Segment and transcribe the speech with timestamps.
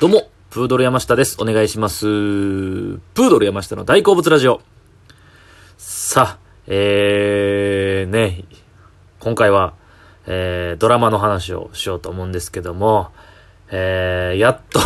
[0.00, 1.36] どうも、プードル山下です。
[1.42, 2.06] お願いします。
[2.06, 4.62] プードル山下の大好物ラジオ。
[5.76, 8.44] さあ、えー、ね、
[9.18, 9.74] 今回は、
[10.26, 13.10] えー、ドラマの話をしようと思うんですけども、
[13.70, 14.80] えー、やっと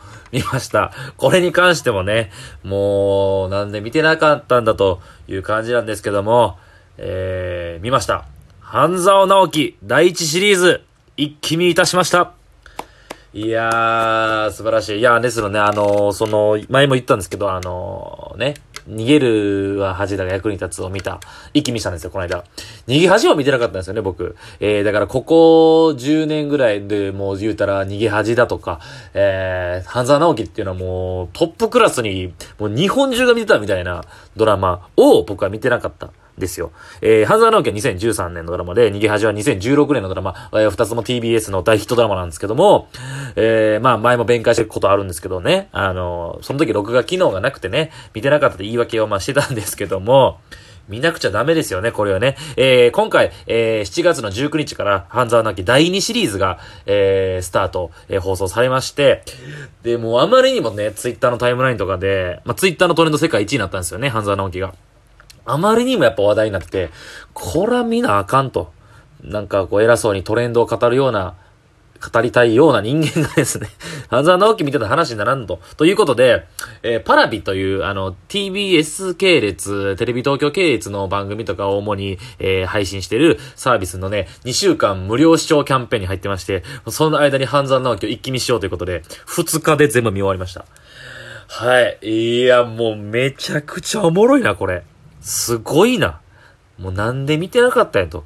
[0.32, 0.90] 見ました。
[1.18, 2.30] これに関してもね、
[2.64, 6.58] もう、なんで見てなかったんだという感じなんですけども、
[6.96, 8.24] えー、見ました。
[8.62, 10.82] 半沢直樹第一シリーズ、
[11.18, 12.35] 一気見いたしました。
[13.36, 15.00] いやー、素晴らしい。
[15.00, 18.54] いやー、ですのね、あのーその、前も言ったんですけど、あのーね、
[18.88, 21.20] 逃げるは恥だが役に立つを見た、
[21.52, 22.44] 一気見したんですよ、この間。
[22.86, 24.36] 逃げ恥は見てなかったんですよね、僕。
[24.58, 28.80] えー、だからここ10年ぐらいでもう言うたら逃げ恥だとか、
[29.12, 34.02] えー、半沢直樹っていうのはもうトップクラスに、もう日本中が見てたみたいな
[34.36, 36.08] ドラマを僕は見てなかった。
[36.38, 36.72] ですよ。
[37.00, 42.88] えー、半沢直樹は2013年のドラマで、逃げ恥は2016年のドラマ、えー二つも TBS の大ヒットドラマなんですけども、
[43.36, 50.38] えー、まあ前も弁解してることあるんですけどね、あの、その時録画機能がなくてね、見てなかったって言い訳をまあしてたんですけども、
[50.88, 52.36] 見なくちゃダメですよね、これはね。
[52.56, 59.22] えー、今回、えー、7月の19日から、半沢直樹第2シリーズが、えー、スタート、えー、放送されまして、
[59.82, 64.74] で、もうあまりにもね、ツイッターのタイムラインとかで、まあツイッターのトレンド世界1位になったんですよね、半沢直樹が。
[65.46, 66.90] あまりにもやっぱ話題になってて、
[67.32, 68.74] こら見なあかんと。
[69.22, 71.34] なんかこう偉そうにトレンドを語るような、
[72.12, 73.68] 語りたいような人間がですね、
[74.10, 75.60] 半沢直樹見てた話にならんと。
[75.76, 76.44] ということで、
[76.82, 90.66] えーパラビという、あの、TBS 系列、テレビ東京系列の番組とかを主に、えー配信してるサービスのね、2週間無料視聴キャンペーンに入ってまして、その間に半沢直樹を一気見しようということで、2日で全部見終わりました。
[91.48, 91.98] はい。
[92.02, 94.82] いや、もうめちゃくちゃおもろいな、これ。
[95.26, 96.20] すごいな。
[96.78, 98.24] もうなんで見てなかったんやと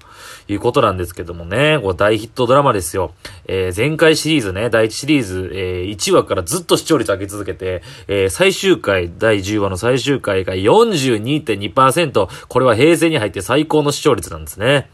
[0.49, 3.15] いうことなんですけどもね、これ大ヒットドラマですよ。
[3.47, 12.29] えー前回シリーズね、第1シリーズ、えー1話からずっと視聴率上げ続けて、えー最終回、第10話の最終回が42.2%。
[12.49, 14.91] これは平成に入って最高の視聴率なんですね。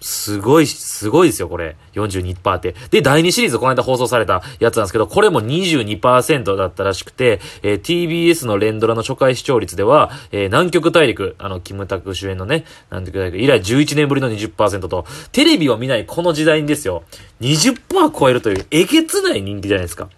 [0.00, 1.76] すごい、すごいですよ、これ。
[1.94, 2.74] 42%って。
[2.90, 17.02] で、第2シリーズ、この間放送されたやつなんですけど、これも22%だったらしくて、えー TBS の連ドラの初回視聴率では、えー南極大陸、あの、キムタク主演のね、南極大陸、以来11年ぶりの20%と、テレビを見ないこの時代にですよ、
[17.40, 20.08] 20%超えるという、えげつない人気じゃないですか。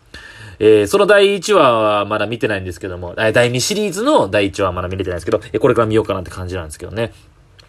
[0.59, 7.13] えーその第1話はまだ見てないんですけども、第2シリーズの第1話はまだ見れてないんですけど、えこれから見ようかなって感じなんですけどね。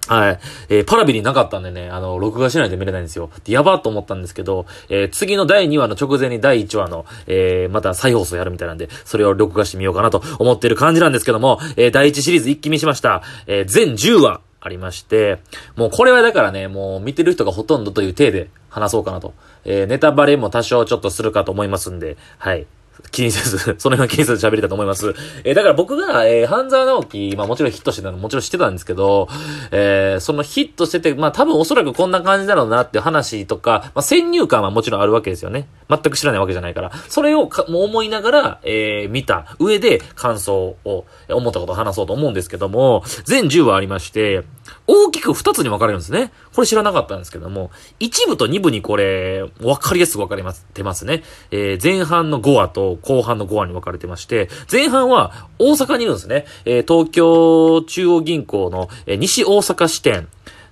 [0.07, 0.39] はい。
[0.69, 3.29] えーパラビになかったんでね、あの、録画しないと見れないんですよ。
[3.43, 13.21] でやばと思ったんですけど、えー次の第2話の直前に第1話の、えーまた再放送やるみたいなんで、それを録画してみようかなと思ってる感じなんですけども、えー第1シリーズ一気見しました。
[13.47, 15.39] えー全10話ありまして、
[15.75, 19.33] もうこれはだからね、もう見てる人がほとんどという体で話そうかなと。
[19.65, 22.65] えーネタバレも多少ちょっとするかと思いますんで、はい。
[23.11, 25.13] 気にせず、その辺は気にせず喋れたと思います。
[25.43, 29.27] えーだから僕が、えー半沢直樹、まあもちろんヒットしてたのもちろん知ってたんですけど、
[29.71, 35.67] えーそのヒットしてて、まあ多分おそらくこんな感じだろうなっていう話とか、まあ先入観はもちろんあるわけですよね。
[35.89, 36.91] 全く知らないわけじゃないから。
[37.09, 44.43] それをかもう思いながら、えー見た上で感想を、思ったことを話そうと思うんですけども、全10話ありまして、
[44.87, 46.31] 大きく2つに分かれるんですね。
[46.53, 51.23] これ知らなかったんですけども、1部と2部にこれ、分かりやすく分かれます、てますね。
[51.51, 56.45] えー前半の5話と後半の5話に分かれてまして、前半は大阪にいるんですね。
[56.65, 60.27] えー東京中央銀行の、えー西大阪支店。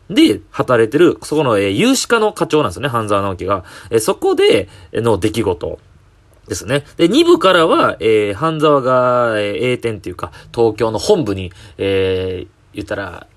[0.10, 3.64] で、働いてる、そこの、えー有志課の課長なんですよね、半沢直樹が。
[3.90, 5.80] えーそこでの出来事。
[6.50, 6.84] ですね。
[6.98, 13.28] で、2部からは、えー、半沢が、えー、栄転っていうか、東京の本部に、えー、言ったら、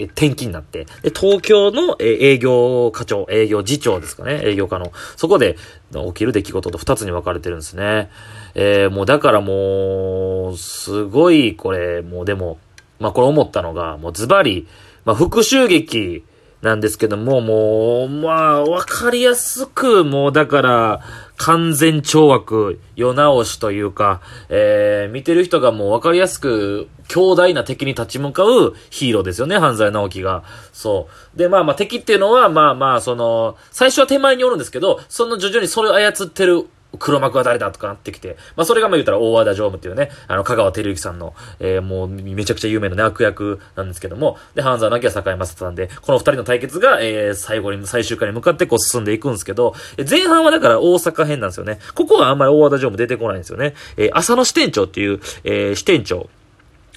[0.00, 5.56] え転勤になって、で、東京の、え営業課長、営業次長ですかね、営業課の、そこで
[5.92, 8.10] 起きる出来事と2つに分かれてるんですね。
[8.54, 12.58] えー、もうだからもう、すごい、これ、もうでも、
[12.98, 14.66] まあこれ思ったのが、もうズバリ、
[15.04, 16.24] まあ復讐劇
[16.62, 21.00] なんですけども、もう、まあ、わかりやすく、もうだから、
[21.38, 24.20] 完全懲悪、世直しというか、
[24.50, 30.44] えー、見てる人がもうわかりやすく、強大な敵に立ち向かうヒーローですよね、犯罪直樹が。
[30.72, 31.38] そう。
[31.38, 36.66] で、まあまあ敵っていうのは、まあまあ、その、最初は手前におるんですけど、その徐々にそれを操ってる
[36.98, 51.78] 黒幕は誰だとかなってきて、まあそれがまあ言ったら大和田常務っていうね、あの、香川照之さんの、えーもうめちゃくちゃ有名なね、悪役なんですけども、で、半沢直樹は坂井正人なんで、この二人の対決が、えー最後に、最終回に向かってこう進んでいくんですけど、え前半はだから大阪編なんですよね。
[51.94, 53.74] ここはあんまり大和田常務出てこないんですよね。
[53.96, 56.28] えー浅野支店長っていう、えー支店長。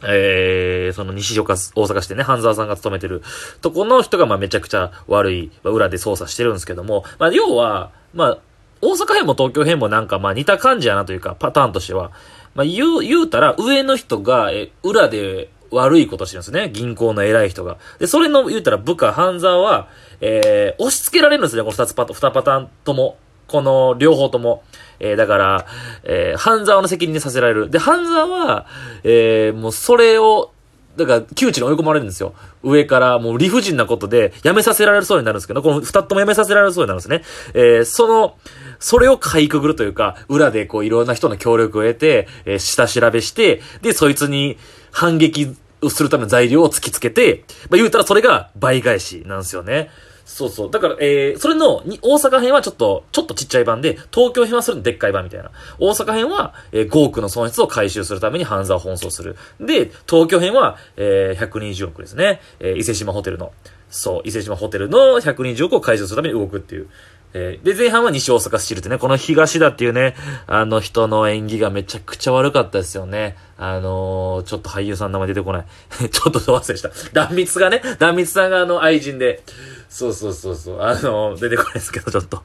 [0.06, 3.22] えー、その西岡、大阪市でね、半沢さんが勤めてる
[3.62, 8.38] とこの人が、まあめちゃくちゃ悪い、まあ裏で操作してるんですけども、まあ要は、まあ、
[8.84, 12.12] 大阪編も東京編もなんかまあ似た感じやなというか、パターンとしては。
[12.54, 16.70] まあ言う、言うたら上の人が、え、裏で悪いことしてるんですね。
[16.72, 17.78] 銀行の偉い人が。
[18.00, 19.88] で、それの言うたら部下、半沢は、
[20.20, 23.18] えー、押し付けられるんですね、この二つパタ、二パターンとも。
[23.48, 24.64] この両方とも。
[25.00, 25.66] えー、だから、
[26.04, 27.70] えー、半沢の責任にさせられる。
[27.70, 28.66] で、半沢は、
[29.04, 30.52] えー、もうそれを、
[30.98, 32.34] だから、窮地に追い込まれるんですよ。
[32.62, 37.24] 上からもう理不尽なことで、辞めさせられそうになるんですけど、この二つとも辞めさせられそうになるんですね。
[37.54, 38.36] えー、その、
[38.80, 44.58] それをかいくぐるというか、裏でこういろんな人の協力を得て、えー、下調べして、で、そいつに
[44.92, 49.90] 反撃をするための材料を突きつけて、まあ、言うたらそれが倍返しなんですよね。
[50.26, 50.72] そうそう。
[50.72, 55.52] だから、えー、それの、に、大阪編はちょっと、ちょっとちっちゃい版で、東京編はそれのでっかい版みたいな。
[55.80, 59.36] 大阪編は、えー、5億の損失を回収するために半沢を奔走する。
[59.60, 62.42] で、東京編は、えー、120億ですね。
[62.60, 63.52] えー、伊勢島ホテルの。
[63.90, 66.88] そう、伊勢島ホテルの120億を回収するために動くっていう。
[67.34, 70.16] えー、で、前半は西大阪スチールってね、この東田っていうね、
[70.46, 73.36] あの人の演技がめちゃくちゃ悪かったですよね。
[73.58, 75.66] あのー、ちょっと俳優さんの名前出てこない。
[76.10, 76.92] ちょっと忘れした。
[77.12, 79.42] 断蜜がね、断蜜さんがあの愛人で、
[79.90, 82.44] そうそうそうそう、あのー、出てこないですけど、ちょっと、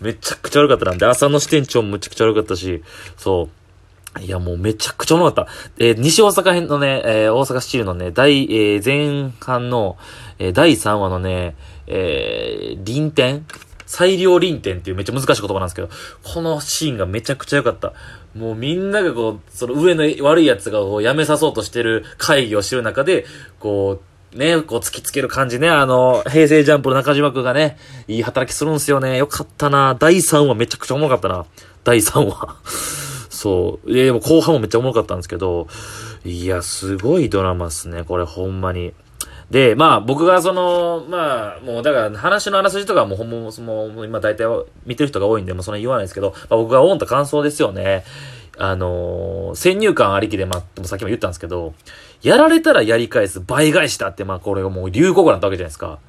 [0.00, 2.82] めちゃくちゃ悪かったなんで、朝の支店長もめちゃくちゃ悪かったし、
[3.16, 3.48] そ
[4.18, 4.20] う。
[4.20, 5.48] いや、もうめちゃくちゃ重かった。
[5.78, 9.96] えー、西大阪編のね、えー、大阪スチールのね、第、えー、前半の、
[10.38, 13.44] え、第3話のね、えー、臨展
[13.86, 15.88] 裁量臨転っていうめっちゃ難しい言葉なんですけど、
[16.22, 17.92] このシーンがめちゃくちゃ良かった。
[18.34, 23.24] もうみんながこう、その上の悪い奴がこう辞めさそうとしてる会議をしてる中で、
[23.60, 24.00] こ
[24.32, 25.68] う、ね、こう突きつける感じね。
[25.68, 27.76] あの、平成ジャンプの中島くんがね、
[28.08, 29.16] いい働きするんすよね。
[29.16, 29.94] よかったな。
[29.94, 31.46] 第3話めちゃくちゃ重かったな。
[31.84, 32.56] 第3話。
[33.30, 33.90] そう。
[33.98, 35.68] えでも後半もめっちゃ重かったんですけど、
[36.24, 38.02] いや、すごいドラマっすね。
[38.02, 38.92] これほんまに。
[39.54, 44.44] で、まあ僕がその、まあもうだから話のあらすじとかもほんま、もう今大体
[44.84, 48.02] 見てる人が多いんで、もうそんな言わないですけど、まあ、僕が思った感想ですよね。
[48.58, 51.72] あのー、先入観ありきで、まあ、さっきも言ったんですけど、
[52.20, 56.00] やられたらやり返す、倍返しだって、まあこれがもう流行語だったわけじゃないですか。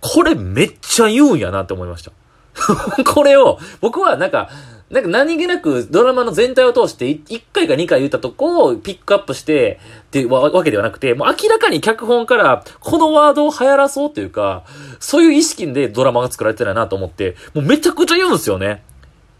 [0.00, 2.10] これめっちゃ言うんやなって思いました。
[3.06, 4.50] これを、僕はなんか、
[4.90, 14.64] なんか何気なくドラマの全体を通して1回か2回言ったとこをピックアップしてっていうわけではなくて、もう明らかに脚本からこのワードを流行らそうというか、
[14.98, 18.82] そういう意識でドラマが作られてないなと思って、もうめちゃくちゃ言うんですよね。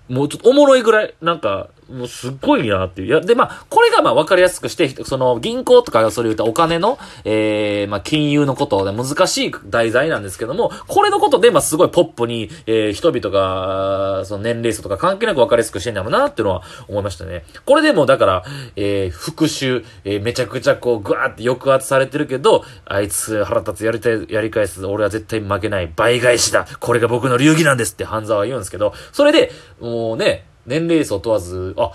[0.09, 3.09] もうちょっとおもろいぐらい、なんか、もうすっごいなっていう。
[3.09, 17.45] いや、で、まあ、これがまあ分かりやすくして、その銀行とかがそれ言うとお金の、ええー、まあ金融のことで難しい題材なんですけども、これのことでまあすごいポップに、えー、人々が、その年齢層とか関係なく分かりやすくしてんだろうなっていうのは思いましたね。
[17.65, 18.45] これでもだから、
[18.77, 31.93] えー、復讐、えー、めちゃくちゃこう、ぐわーって抑圧されてるけど、あいつ腹立つやりたい、やり返す、俺は絶対負けない、倍返しだ、これが僕の流儀なんですって半沢は言うんですけど、それで、もうね、年齢層問わず、あ、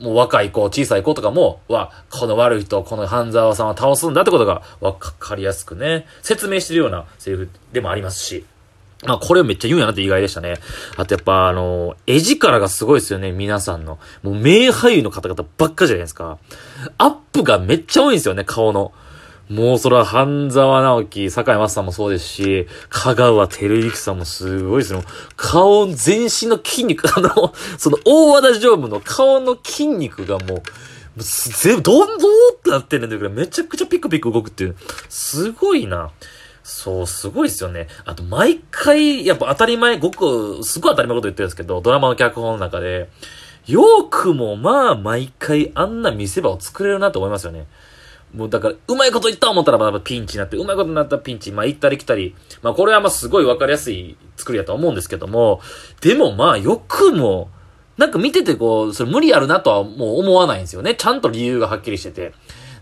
[0.00, 8.44] もう若い子、小さい子とかも、わ、この悪い人、この半沢さんは倒すんだってことがわかりやすくね、説明してるようなセリフでもありますし。
[9.04, 10.54] まあ、これめっちゃ言うんやなって意外でしたね。
[10.96, 13.98] あとやっぱあの、絵力がすごいですよね、皆さんの。
[14.22, 16.38] もう名俳優の方々ばっかじゃないですか。
[16.96, 18.92] アップがめっちゃ多いんですよね、顔の。
[19.48, 25.02] もうそれは半沢直樹、坂井正さんもそうですし、香川照之さんもすごいですよ。
[25.36, 30.62] 顔、全身の筋肉、あの、その大和田常務の顔の筋肉がもう、
[31.16, 34.76] 全部、どんどんってなってるんだけど、めちゃくちゃピクピク動くっていう。
[35.08, 36.10] すごいな。
[36.64, 37.86] そう、すごいですよね。
[38.04, 43.08] あと、毎回、やっぱ当たり前、ごく、すごい当たり前こと言ってるんですけど、ドラマの脚本の中で、
[43.66, 47.66] よくもまあ、毎回あんな見せ場を作れるなと思いますよね。
[48.36, 55.60] もうだから、うまいこと言った思ったらまあピンチになって、うまいことになったらピンチ、まあ行ったり来たり、まあこれはまあすごいわかりやすい作りやと思うんですけども、
[56.02, 57.48] でもまあよくも、
[57.96, 60.94] なんか見ててこう、それ無理あるなとはもう思わないんですよね。
[60.94, 62.34] ちゃんと理由がはっきりしてて。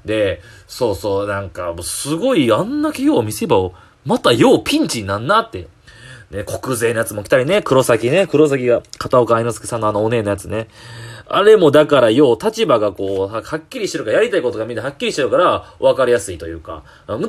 [0.05, 5.69] で、そうそう、なんかもうすごいあんな企業を見せ場を、またようピンチになんなって。
[6.31, 10.69] ね、国税のやつも来たりね、黒崎ね、黒崎が、片岡愛之助さんのあのお姉のやつね。
[11.27, 16.83] あれもだからよう立場がこう、はっきりしてるから、やりたいことがみんなはっきりしてるから、分かりやすいというか、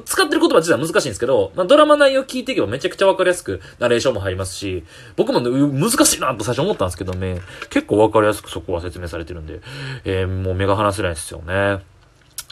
[0.06, 4.84] 使ってる言葉自体は難しいんですけど、まあ、ドラマ内容聞いていけばめちゃくちゃ分かりやすく、ナレーションも入りますし、
[5.16, 9.62] 僕も、ね、難しいなと最初思ったんですけどね、結構分かりやすくそこは説明されてるんで、
[10.04, 11.95] えー、もう目が離せないですよね。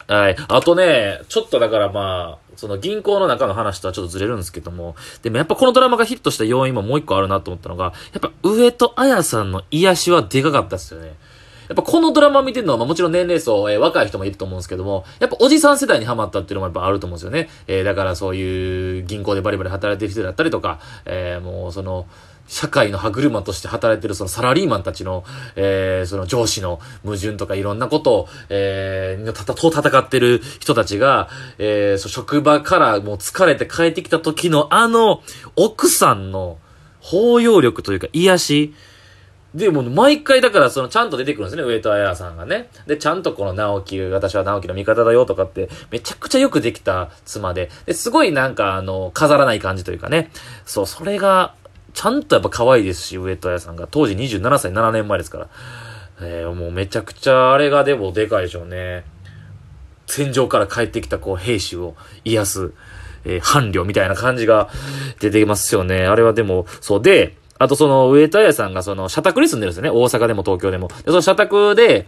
[0.07, 0.35] はい。
[0.47, 11.15] あとね、ちょっとだからまあ、その銀行の中の話とはちょっとずれるんですけども、でもやっぱこのドラマがヒットした要因ももう一個あるなと思ったのが、やっぱ上戸彩さんの癒しはでかかったですよね。
[11.69, 17.49] やっぱこのドラマ見てるのは、まあ、もちろん年齢層、えー、若い人もいると思うんですけども、やっぱおじさん世代にハマったっていうのもやっぱあると思うんですよね。
[17.67, 22.05] えー、だからそういう銀行でバリバリ働いてる人だったりとか、えー、もうその、
[22.53, 25.23] 社会の歯車として働いてるそのサラリーマンたちの、
[25.55, 35.23] えー、その上司の矛盾とかいろんなことを、えー、と戦ってる人たちが、えー、そ職場からもう疲れて帰ってきた時のあの、
[35.55, 36.59] 奥さんの
[36.99, 38.73] 包容力というか癒し、
[39.55, 42.69] で、も毎回だからそのちゃんと出てくるんですね、上戸彩さんがね。
[42.87, 50.31] で、ちゃんとこの直樹、私は直樹の味方だよとかって、めちゃくちゃよくできた妻で、で、すごいなんかあの、飾らない感じというかね。
[50.65, 51.55] そう、それが、
[51.93, 53.87] ちゃんとやっぱ可愛いですし、上戸彩さんが。
[53.87, 55.47] 当時27歳、7年前ですから。
[56.21, 59.03] えー、もうめちゃくちゃあれがでもでかいでしょうね。
[60.07, 62.73] 戦場から帰ってきたこう兵士を癒す、
[63.25, 64.69] えー、伴侶みたいな感じが
[65.19, 66.05] 出てきますよね。
[66.05, 69.89] あれはでも、そうで、あとその、上田屋さんがその、社宅に住んでるんですよね。
[69.89, 70.87] 大阪でも東京でも。
[70.87, 72.07] で、その社宅で、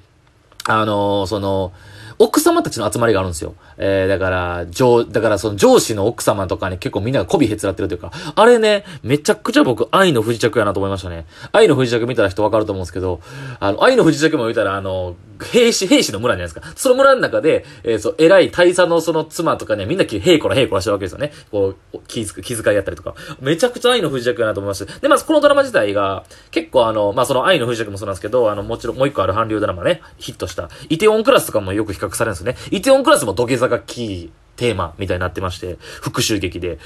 [0.65, 1.71] あのー、その、
[2.17, 3.55] 奥様たちの集まりがあるんですよ。
[3.77, 11.25] えー、だから、上、だからその上司の奥様とかに結構みんなが媚びへつらってるというか、あれね、めちゃくちゃ僕、愛の不時着やなと思いましたね。
[11.51, 13.21] 愛の不時着見たら人わかると思うんですけど、
[13.59, 16.73] あの、愛の不時着も見たら、あの、兵士、兵士の村じゃないですか。
[16.75, 21.33] その村の中で、えー、そう、偉い大佐のその妻とかにはみんな、へいこらへいこらしてるわけですよね。
[21.51, 23.15] こう、気遣い、気遣いやったりとか。
[23.41, 24.99] めちゃくちゃ愛の不時着やなと思いました。
[24.99, 32.55] で、まずこのドラマ自体が、結構あの、まあ、その愛の不時着もそうなんですけど、あの、もちろんもう一個ある韓流ドラマね、ヒットした、イテオンクラスとかもよく比較されるんですね。
[32.71, 36.79] イテオンクラスも土下座がキー、テーマみたいになってまして、復讐劇で。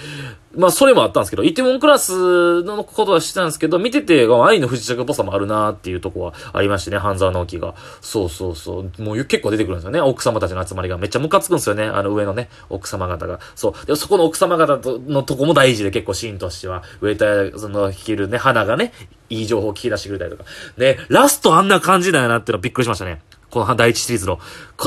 [0.56, 7.76] まあ、それもあったんですけど、イテウォンクラスのことはしてたんですけど、見てて、愛の不時着っぽさもあるなっていうとこはありましてね、半沢直樹が。
[8.02, 9.02] そうそうそう。
[9.02, 10.02] もう結構出てくるんですよね。
[10.02, 10.98] 奥様たちの集まりが。
[10.98, 11.86] めっちゃムカつくんですよね。
[11.86, 13.40] あの上のね、奥様方が。
[13.56, 13.86] そう。
[13.86, 18.94] でそこの奥様方のとこも大事で結構シーンとしては、上田、その、弾けるね、花がね、
[19.30, 20.46] いい情報を聞き出してくれたりとか。
[20.78, 23.22] ね、ラストあんな感じだよなってのはびっくりしましたね。
[23.50, 24.39] この第一シリーズの。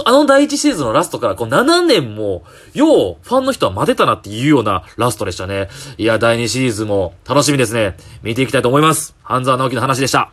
[0.04, 5.68] あの第一シリーズのラストからこう7年も、よう、ファンの人は待てたなっていうようなラストでしたね。
[5.98, 7.96] いや、第二シリーズも楽しみですね。
[8.22, 9.14] 見ていきたいと思います。
[9.22, 10.32] 半沢直樹の話でした。